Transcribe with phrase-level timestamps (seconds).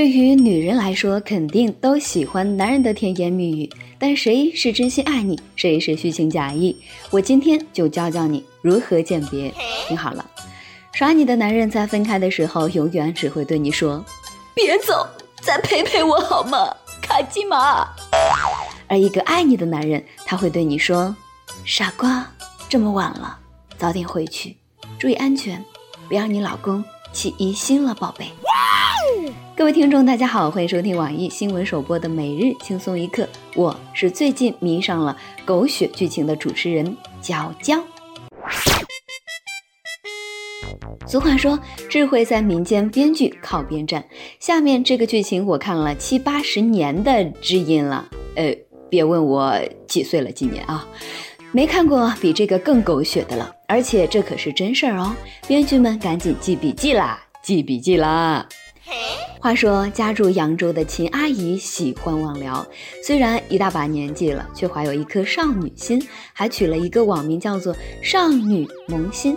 [0.00, 3.68] 对于女人来说，肯定都喜欢男人的甜言蜜语，
[3.98, 6.74] 但谁是真心爱你，谁是虚情假意？
[7.10, 9.52] 我今天就教教你如何鉴别。
[9.86, 10.24] 听好了，
[10.94, 14.02] 耍你的男人在分开的时候，永远只会对你说
[14.56, 15.06] ：“别走，
[15.42, 17.86] 再陪陪我好吗，卡基玛。”
[18.88, 21.14] 而一个爱你的男人，他会对你说
[21.66, 22.26] ：“傻瓜，
[22.70, 23.38] 这么晚了，
[23.76, 24.56] 早点回去，
[24.98, 25.62] 注意安全，
[26.08, 28.24] 别让你老公起疑心了，宝贝。”
[29.56, 37.78] 各位听众，大家好，欢迎收听网易新闻首播的每日轻松一刻，我是最近迷上了狗血剧情的主持人娇娇。
[41.06, 44.04] 俗话说，智慧在民间，编剧靠边站。
[44.38, 48.54] 下面这个剧情我看了七八十年的知音了，呃，
[48.88, 50.86] 别问我几岁了，今年啊，
[51.52, 55.14] 没看过比这个更狗血的了，而且这可是真事儿哦，
[55.48, 58.46] 编剧们赶紧记笔记啦，记笔记啦。
[59.40, 62.66] 话说，家住扬州的秦阿姨喜欢网聊，
[63.02, 66.00] 虽然一大把年纪了，却怀有一颗少女心，
[66.32, 69.36] 还取了一个网名叫做“少女萌心”。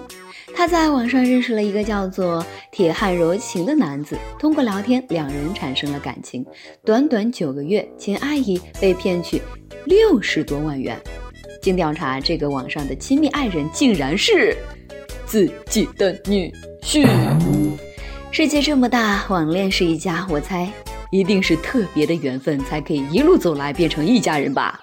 [0.53, 6.45] 她在网上认识了一个叫做铁汉柔情的男子，通过聊天，两人产生了感情。
[6.83, 9.41] 短短九个月，秦阿姨被骗去
[9.85, 10.99] 六十多万元。
[11.61, 14.55] 经调查，这个网上的亲密爱人竟然是
[15.25, 17.07] 自己的女婿。
[18.35, 20.67] 世界这么大，网恋是一家，我猜
[21.11, 24.81] 一定是特别的缘分，才可以一路走来变成一家人吧。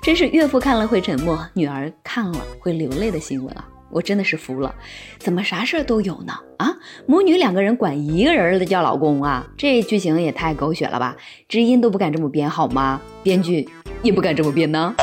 [0.00, 3.68] 真是岳父看了会沉默，女儿看了会流泪的新闻啊！
[3.90, 4.74] 我真的是服了，
[5.18, 6.32] 怎么啥事儿都有呢？
[6.56, 11.14] 啊，母女两个人管一个人的叫老公啊，这剧情也太狗血了吧！
[11.46, 12.98] 知音都不敢这么编好吗？
[13.22, 13.68] 编剧
[14.02, 14.94] 也不敢这么编呢？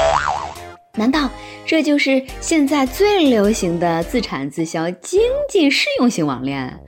[0.96, 1.30] 难道
[1.66, 6.80] 这就是现在最流行的自产自销经济适用型网恋？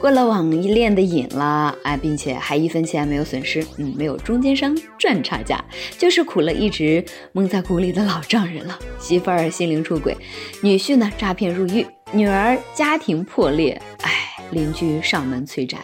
[0.00, 5.64] 过了网恋的瘾了，哎，并且还一分钱没有损失，嗯，没有中间商赚差价，
[5.96, 8.78] 就是苦了一直蒙在鼓里的老丈人了。
[8.98, 10.16] 媳妇儿心灵出轨，
[10.60, 14.10] 女婿呢诈骗入狱，女儿家庭破裂，哎，
[14.50, 15.78] 邻居上门催债，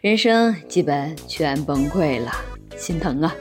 [0.00, 2.32] 人生基本全崩溃了，
[2.76, 3.34] 心疼啊！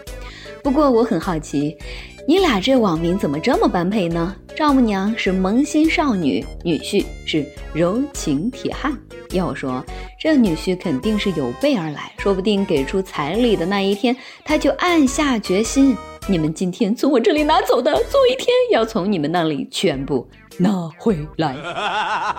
[0.64, 1.78] 不过我很好奇。
[2.26, 4.34] 你俩这网名怎么这么般配呢？
[4.56, 8.98] 丈母娘是萌新少女，女婿是柔情铁汉。
[9.32, 9.84] 要我说，
[10.18, 20.26] 这女婿肯定是有备而来，说不定给出彩礼的那一天，他就暗下决心：你们今天从我这里拿走的，总有一天要从你们那里全部
[20.58, 21.58] 拿回来。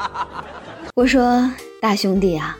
[0.96, 2.56] 我说，大兄弟啊，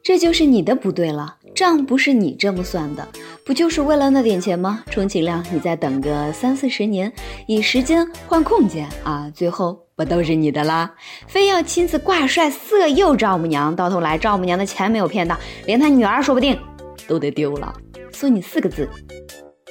[0.00, 1.37] 这就是你的不对了。
[1.58, 3.08] 账不是你这么算的，
[3.44, 4.84] 不就是为了那点钱吗？
[4.92, 7.12] 充其量你再等个三四十年，
[7.48, 10.88] 以时间换空间啊，最后不都是你的啦？
[11.26, 15.36] 非要亲自挂帅色诱丈母娘，到头来丈母娘的钱没有骗到，
[15.66, 16.56] 连他女儿说不定
[17.08, 17.74] 都得丢了。
[18.12, 18.88] 送你四个字：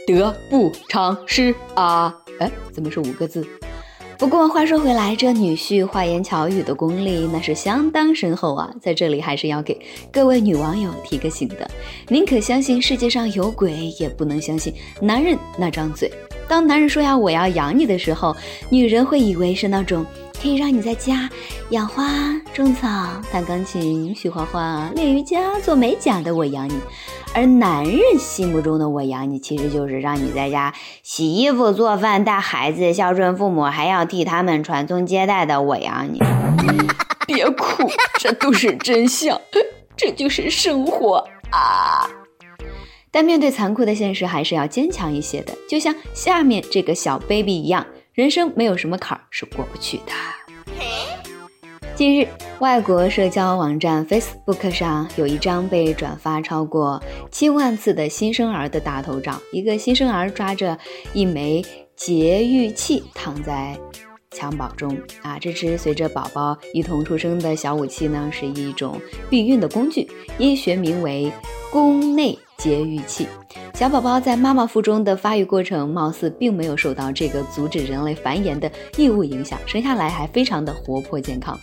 [0.05, 2.13] 得不偿失啊！
[2.41, 3.47] 哎，怎么是五个字？
[4.17, 8.67] 不过话说回来，这女婿花言巧语的功力那是相当深厚啊！
[8.81, 9.79] 在这里还是要给
[10.11, 11.69] 各位女网友提个醒的：
[12.07, 16.11] 宁可相信世界上有鬼，也不能相信男人那张嘴。
[16.47, 18.35] 当男人说要我要养你的时候，
[18.69, 20.03] 女人会以为是那种
[20.41, 21.29] 可以让你在家
[21.69, 22.09] 养花、
[22.53, 22.87] 种草、
[23.31, 26.73] 弹钢琴、学画画、练瑜伽、做美甲的我养你。
[27.37, 36.19] 而男人心目中的我养你，其实就是让你在家洗衣服、做饭、带孩子、孝顺父母，还要替他们传宗接代的我养你。
[37.27, 37.87] 别哭，
[38.17, 39.39] 这都是真相，
[39.95, 42.09] 这就是生活啊！
[43.11, 50.11] 但面对残酷的现实，还是要坚强一些的，就像下面这个小 baby 一样，人生没有什么坎儿是过不去的。
[51.97, 52.27] 近日，
[52.59, 60.77] 外国社交网站 Facebook 上有一张被转发超过七万次的新生儿的大头照，一个新生儿抓着
[61.11, 61.65] 一枚
[61.95, 63.75] 节育器躺在
[64.29, 71.31] 襁褓中啊，这只随着宝宝一同出生的小武器呢，是一种避孕的工具，医学名为
[71.71, 73.25] 宫内节育器。
[73.77, 81.55] 小宝宝在妈妈腹中的发育过程，貌似并没有受到这个阻止人类繁衍的异物影响，生下来还非常的活泼健康。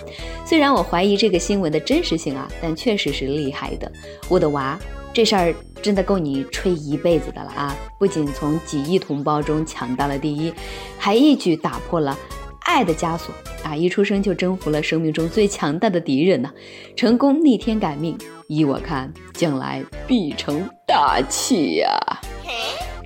[0.47, 3.91] 虽然我怀疑这个新闻的真实性啊，但确实是厉害的。
[4.29, 4.79] 我的娃，
[5.13, 5.53] 这事儿
[5.83, 7.77] 真的够你吹一辈子的了啊！
[7.99, 10.55] 不仅从几亿同胞中抢到了第一，
[10.97, 12.17] 还一举打破了
[12.61, 13.35] 爱的枷锁
[13.65, 13.75] 啊！
[13.75, 16.49] 一出生就征服了生命中最强大的敌人呢，
[16.95, 18.17] 成功逆天改命。
[18.47, 21.91] 依我看，将来必成大气呀！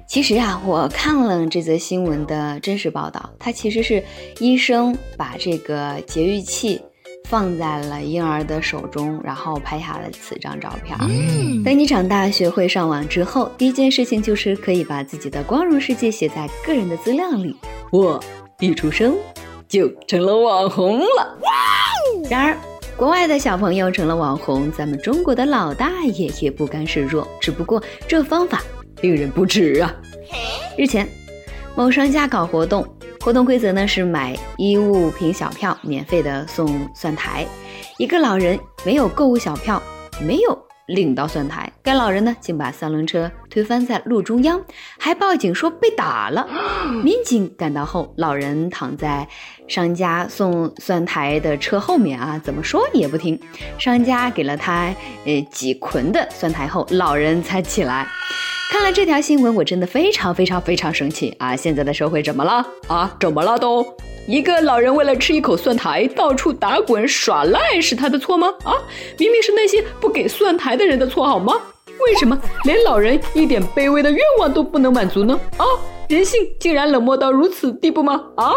[0.07, 4.05] 其实啊，我看了这则新闻的真实报道，它其实是
[4.41, 6.79] 医生把这个节育器
[7.31, 10.99] 放在了婴儿的手中，然后拍下了此张照片。
[11.65, 17.57] 等你长大学会上网之后，第一件事情就是可以把自己的光荣事迹写在个人的资料里。
[17.91, 18.23] 我
[18.61, 19.17] 一出生
[19.67, 21.39] 就成了网红了。
[22.29, 22.59] 然而，
[22.99, 27.25] 国外的小朋友成了网红，咱们中国的老大爷也不甘示弱。
[27.41, 28.61] 只不过这方法
[29.03, 29.95] 令人不齿啊！
[30.77, 31.09] 日前，
[31.77, 32.85] 某商家搞活动。
[33.21, 37.47] 活动规则呢是买衣物凭小票，免费的送蒜苔。
[37.99, 39.81] 一个老人没有购物小票，
[40.21, 40.59] 没有
[40.89, 41.73] 领到蒜苔。
[41.81, 44.65] 该老人呢竟把三轮车推翻在路中央，
[45.01, 46.47] 还报警说被打了。
[47.03, 49.27] 民警赶到后，老人躺在
[49.67, 53.37] 商家送蒜苔的车后面啊，怎么说也不听。
[53.77, 54.95] 商家给了他
[55.27, 58.07] 呃几捆的蒜苔后，老人才起来。
[58.71, 61.57] 看了这条新闻，我真的非常非常非常生气啊！
[61.57, 63.17] 现在的社会怎么了啊？
[63.19, 63.85] 怎么了都？
[64.29, 68.47] 一个老人为了吃一口蒜苔，到处打滚耍赖，是他的错吗？
[68.63, 68.75] 啊，
[69.19, 71.55] 明明是那些不给蒜苔的人的错，好吗？
[72.07, 75.39] 为什么连老人一点卑微的愿望都不能满足呢？
[75.57, 75.65] 啊！
[76.09, 78.19] 人性竟然冷漠到如此地步吗？
[78.37, 78.53] 啊！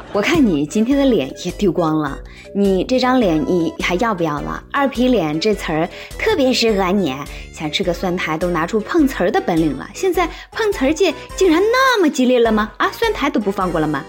[0.12, 2.18] 我看你今天的脸也丢光了，
[2.56, 4.60] 你这张脸你还要不要了？
[4.72, 7.14] 二皮脸这词儿特别适合你，
[7.54, 9.88] 想吃个蒜苔都拿出碰瓷儿的本领了。
[9.94, 12.72] 现在碰瓷儿界竟然那么激烈了吗？
[12.78, 14.04] 啊，蒜苔都不放过了吗？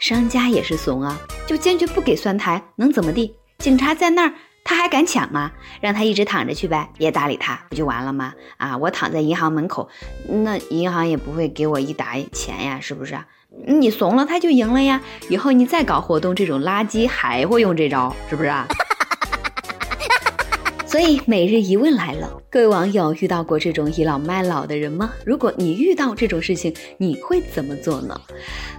[0.00, 3.34] 商家也是怂啊，就坚决不给蒜苔，能怎么地？
[3.58, 4.34] 警察在那儿。
[4.68, 5.50] 他还敢抢吗？
[5.80, 8.34] 让他一直躺着去呗，别搭理他，不就完了吗？
[8.58, 9.88] 啊，我躺在银行门口，
[10.28, 13.18] 那银行也不会给我一沓钱呀，是不是？
[13.66, 15.00] 你怂了，他就赢了呀。
[15.30, 18.68] 以后你再搞活动，这种垃圾还会用这招，是不是啊？
[20.84, 25.10] 所以每日一问来了，各位网友遇到过这种倚老卖老的人吗？
[25.24, 28.20] 如果你遇到这种事情，你会怎么做呢？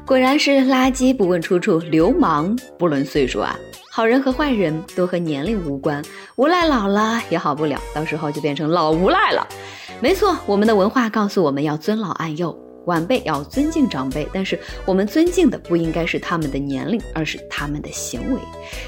[0.06, 3.58] 果然是垃圾不问出处，流氓不论岁数啊！
[3.92, 6.04] 好人和坏人都和年龄无关，
[6.36, 9.48] 无赖老了也好不了，到时候就变成老无赖了。
[10.00, 12.58] 没错，我们的文化告诉我们要尊老爱幼。
[12.86, 18.40] 晚辈要尊敬长辈，但是我们尊敬的不应该是他们的年龄，而是他们的行为。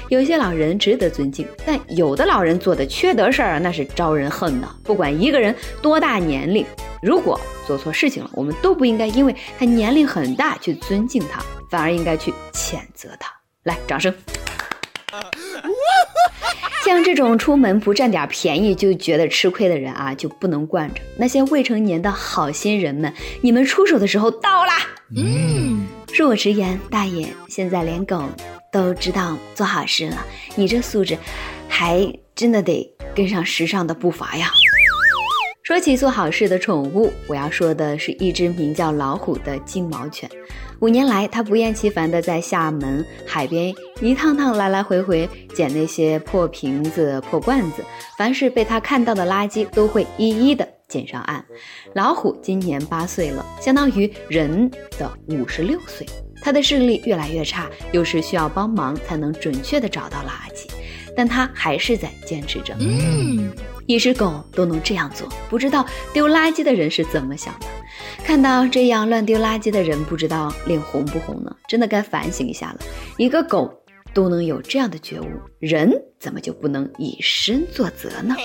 [0.08, 4.68] 有些老人值得尊敬，但有的老人做的缺德事儿，那是招人恨的。
[4.82, 6.66] 不管一个人多大年龄，
[7.00, 11.40] 如果做错事情了，我们都不应该因为他年龄很大去尊敬他，
[11.70, 13.30] 反而应该去谴责他。
[13.64, 14.12] 来，掌声。
[16.92, 23.10] 像这种出门不占点便宜就觉得吃亏的人啊，就不能惯着那些未成年的好心人们。
[23.40, 24.74] 你们出手的时候到啦！
[25.16, 28.22] 嗯，恕我直言，大爷现在连狗
[28.70, 30.22] 都知道做好事了，
[30.54, 31.16] 你这素质
[31.66, 34.50] 还真的得跟上时尚的步伐呀。
[35.62, 40.28] 说起做好事的宠物，我要说的是一只名叫老虎的金毛犬。
[40.80, 47.84] 五年来，它不厌其烦地在厦门海边一趟趟来来回回捡那些破瓶子、破罐子，
[48.18, 51.44] 凡是被它看到的垃圾，都会一一的捡上岸。
[51.94, 54.68] 老虎今年八岁了，相当于人
[54.98, 56.04] 的五十六岁。
[56.42, 60.68] 它的视力越来越差，有时需要帮忙才能准确地找到垃圾，
[61.16, 62.74] 但它还是在坚持着。
[62.80, 63.48] 嗯。
[63.86, 67.66] 一只狗都能这样做，不知道丢垃圾的人是怎么想的？
[68.24, 71.54] 看到这样乱丢垃圾的人，不知道脸红不红呢？
[71.68, 72.78] 真的该反省一下了。
[73.18, 73.72] 一个狗
[74.14, 75.26] 都能有这样的觉悟，
[75.58, 78.36] 人怎么就不能以身作则呢？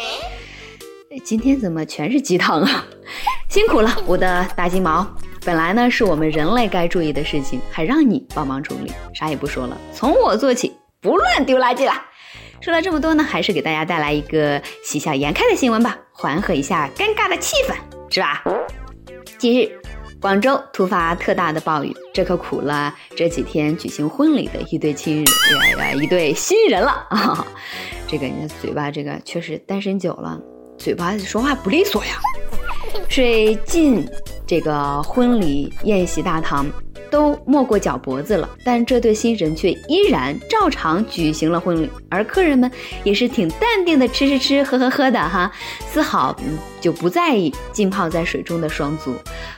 [1.24, 2.85] 今天怎么全是鸡汤啊？
[3.50, 5.07] 辛苦了，我的大金毛。
[5.45, 11.94] 本来呢是我们人类该注意的事情，还让你帮忙处理，啥也不说了，从我做起，不乱丢垃圾了。
[12.59, 17.76] 说了这么多呢，还是给大家带来一个喜笑颜开的新闻吧，缓和一下尴尬的气氛，
[18.14, 18.44] 是吧？
[19.37, 19.71] 近日，
[20.19, 27.45] 广州突发特大的暴雨，这可苦了这几天举行婚礼的一对亲人呀，一对新人了啊！
[28.07, 30.40] 这个你的嘴巴，这个确实单身久了，
[30.78, 32.14] 嘴巴说话不利索呀。
[33.07, 34.07] 水进
[34.45, 36.66] 这个婚礼宴席大堂。
[37.09, 42.71] 都没过脚脖子了，但这对新人却依然照常举行了婚礼，而客人们
[43.04, 45.52] 也是挺淡定的，吃吃吃，喝喝喝的哈，
[45.90, 46.35] 丝毫
[46.80, 49.14] 就不在意浸泡在水中的双足。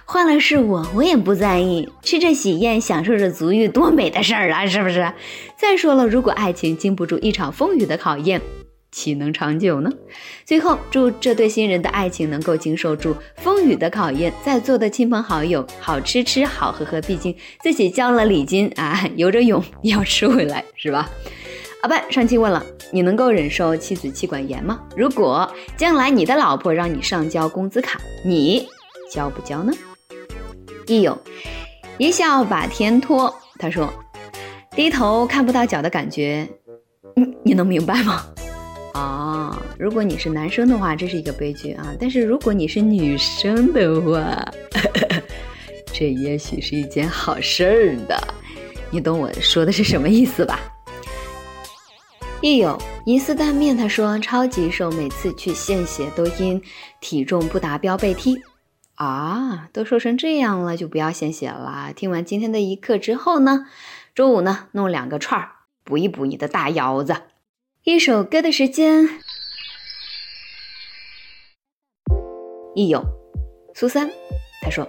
[0.06, 5.12] 换了是我，我也不在意，吃着喜宴，享受着足浴，多美的事儿啊，是不是？
[5.56, 8.41] 再说了，如果爱情经不住一场风雨的考验。
[8.91, 9.91] 岂能长久呢？
[10.46, 14.34] 最后，祝这对新人的爱情能够经受住风雨的考验。
[14.43, 21.10] 在座的亲朋好友，好吃吃，好喝喝，毕竟自己交了礼金啊， 游着泳也要吃回来，是吧？
[21.81, 24.81] 阿半上期问了，你能够忍受妻子妻管严吗？
[24.98, 28.67] 如果将来你的老婆让你上交工资卡，你
[29.12, 29.72] 交不交呢？
[30.88, 31.17] 一勇
[31.98, 33.93] 一笑把天托，他说。
[34.75, 36.48] 低头看不到脚的感觉，
[37.15, 38.24] 你你能明白吗？
[38.93, 41.93] 啊，如果你是男生的话，这是一个悲剧啊。
[42.00, 44.43] 但是如果你是女生的话，
[45.93, 48.17] 这也许是一件好事儿的。
[48.91, 50.60] 你懂我说的是什么意思吧？
[52.41, 56.62] 亦有银丝蛋面，他说超级瘦，每次去献血都因
[57.01, 58.41] 体重不达标被踢。
[58.96, 61.93] 啊，都瘦成这样了，就不要献血了。
[61.96, 63.65] 听完今天的一课之后呢，
[64.15, 65.51] 中午呢弄两个串儿
[65.84, 67.15] 补一补你的大腰子。
[67.86, 69.08] 一首歌的时间，
[72.76, 73.02] 亦有
[73.74, 74.12] 苏三，
[74.62, 74.88] 他说。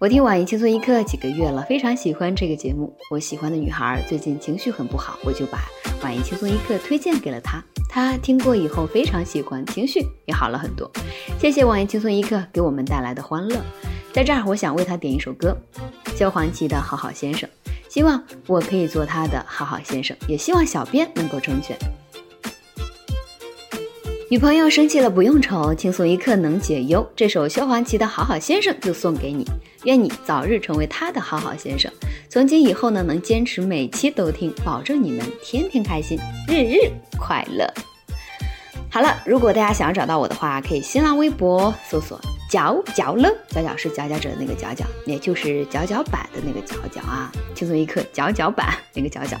[0.00, 2.96] 我听网易轻松一刻几个月了，非常喜欢这个节目。
[3.10, 5.58] 我喜欢的女孩最近情绪很不好，我就把
[6.02, 7.62] 网易轻松一刻推荐给了她。
[7.86, 10.90] 她听过以后非常喜欢，情绪也好了很多。
[11.38, 13.60] 谢谢网易轻松一刻给我们带来的欢乐。
[14.10, 15.54] 在这儿，我想为她点一首歌，
[16.16, 17.46] 萧煌奇的《好好先生》，
[17.90, 21.76] 希望我可以做他的好好先生，也希望小编能够成全。
[24.30, 27.04] 女朋友生气了不用愁，轻松一刻能解忧。
[27.16, 29.44] 这首萧煌奇的好好先生就送给你，
[29.82, 31.90] 愿你早日成为他的好好先生。
[32.28, 36.16] 从今以后呢，能坚持每期都听，保证你们天天开心，
[36.46, 37.68] 日日快乐。
[38.88, 42.20] 好了，如果大家想要找到我的话，可以新浪微博搜索。
[42.50, 47.30] 脚脚了，脚脚是佼佼者的那个佼佼，也就是脚脚板的那个脚脚啊。
[47.54, 49.36] 轻松一刻，脚脚板那个脚脚。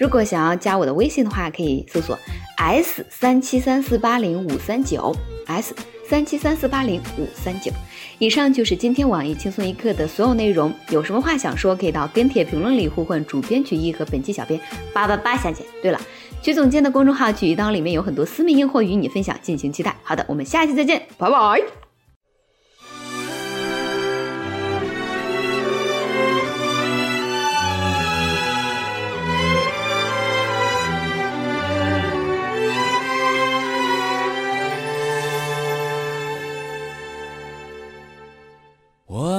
[0.00, 2.18] 如果想要加我的微信的话，可以搜索
[2.56, 5.14] s 三七三四八零五三九
[5.46, 5.74] s
[6.08, 7.70] 三七三四八零五三九。
[8.18, 10.72] 以上就是今天网易轻松一刻的所有内容。
[10.88, 14.58] 有什么话想说，可以到跟帖评论里呼唤主编曲艺和本期小编
[14.94, 15.62] 八八八小姐。
[15.82, 16.00] 对了，
[16.40, 19.94] 曲总监的公众号曲一刀里面有很多私密硬货与你分享，敬请期待。
[20.02, 21.83] 好的，我们下期再见，拜拜。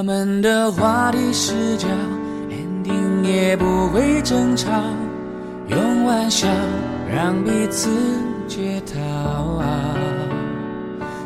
[0.06, 1.88] 们的话题视角
[2.48, 4.70] ending 也不会争吵，
[5.66, 6.46] 用玩笑
[7.12, 7.90] 让彼此
[8.46, 9.64] 解套。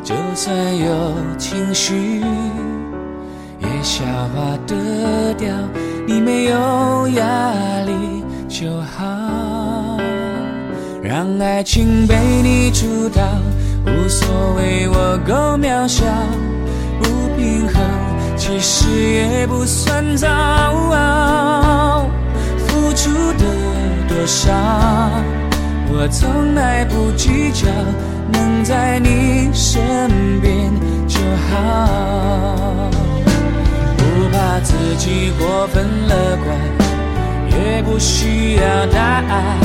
[0.02, 2.22] 就算有情绪，
[3.58, 4.02] 也消
[4.34, 5.54] 化得掉。
[6.06, 7.52] 你没有压
[7.84, 9.99] 力就好，
[11.02, 13.22] 让爱情被你主导，
[13.84, 16.02] 无所谓我够渺小，
[17.02, 18.09] 不平衡。
[18.42, 20.26] 其实也不算早，
[22.66, 23.44] 付出的
[24.09, 24.50] 多少，
[25.92, 27.68] 我从来不计较，
[28.32, 30.73] 能在你身边
[31.06, 31.20] 就
[31.50, 32.90] 好。
[33.99, 36.56] 不怕自己过分乐观，
[37.52, 39.59] 也不需要答案，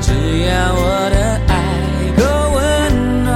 [0.00, 0.12] 只
[0.46, 1.16] 要我的
[1.48, 1.52] 爱
[2.16, 2.22] 够
[2.54, 2.62] 温
[3.24, 3.32] 暖。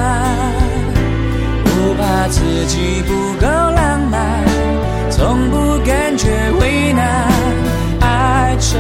[1.65, 1.69] 不
[2.01, 3.88] 怕自己不够浪。
[5.39, 7.29] 从不感觉为难，
[8.01, 8.77] 爱成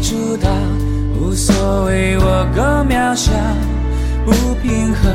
[0.00, 0.48] 主导，
[1.20, 3.30] 无所谓我够渺小，
[4.24, 5.12] 不平衡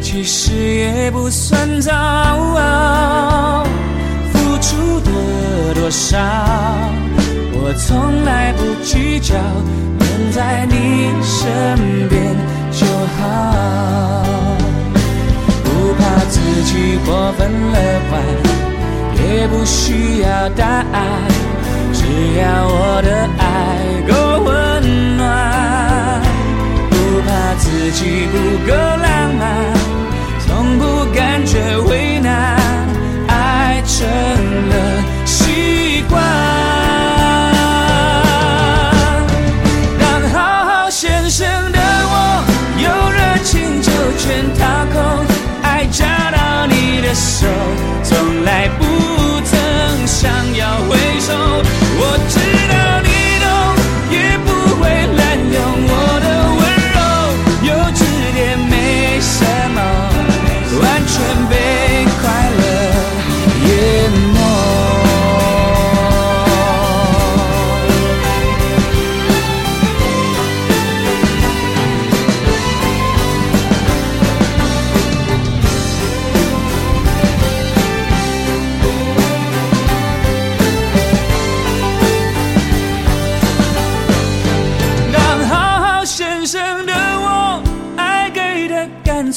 [0.00, 1.92] 其实也不算早，
[4.32, 6.16] 付出的多少。
[7.60, 9.34] 我从来不计较，
[9.98, 12.36] 能在你身边
[12.70, 12.86] 就
[13.18, 14.24] 好。
[15.64, 17.76] 不怕自己过分乐
[18.08, 18.22] 观，
[19.16, 20.96] 也不需要答案，
[21.92, 22.06] 只
[22.38, 23.44] 要我的爱
[27.98, 28.36] 怕自己不
[28.70, 29.07] 够浪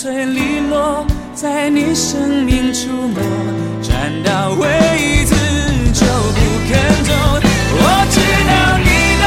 [0.01, 1.05] 最利落，
[1.35, 3.21] 在你生命出没，
[3.83, 4.67] 转到位
[5.27, 5.35] 置
[5.93, 7.13] 就不肯走。
[7.77, 8.17] 我知
[8.49, 8.89] 道你
[9.21, 9.23] 都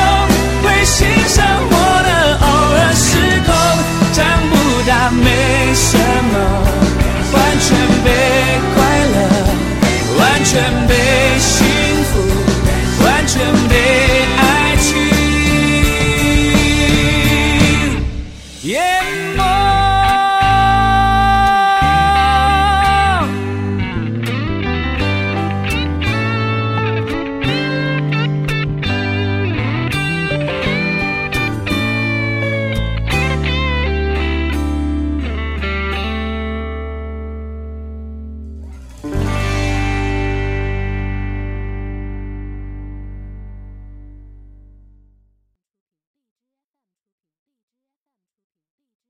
[0.67, 3.07] 会欣赏我的偶尔失
[3.47, 3.55] 控，
[4.13, 4.19] 长
[4.51, 4.53] 不
[4.85, 5.31] 大，没
[5.77, 5.87] 什
[6.33, 6.35] 么，
[7.33, 7.71] 完全
[8.03, 8.11] 被
[8.75, 8.77] 快
[9.15, 9.17] 乐，
[10.19, 10.51] 完全
[10.89, 10.93] 被
[11.39, 11.63] 幸
[12.11, 12.13] 福，
[13.05, 13.33] 完全
[13.69, 13.73] 被
[14.39, 14.43] 爱
[14.81, 14.91] 情
[18.63, 18.83] 淹
[19.37, 19.54] 没。